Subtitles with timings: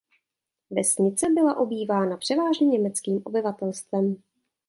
[0.71, 4.17] Vesnice byla obývána převážně německým obyvatelstvem.